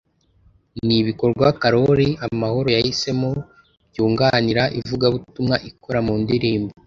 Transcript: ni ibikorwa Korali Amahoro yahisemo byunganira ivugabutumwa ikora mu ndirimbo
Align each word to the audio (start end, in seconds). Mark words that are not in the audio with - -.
ni 0.85 0.95
ibikorwa 1.01 1.47
Korali 1.61 2.09
Amahoro 2.25 2.67
yahisemo 2.77 3.29
byunganira 3.91 4.63
ivugabutumwa 4.79 5.55
ikora 5.69 5.99
mu 6.07 6.13
ndirimbo 6.23 6.73